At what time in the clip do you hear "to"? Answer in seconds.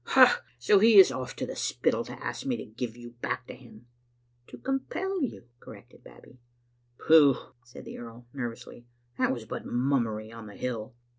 1.35-1.45, 2.05-2.13, 2.57-2.65, 3.45-3.53, 4.47-4.57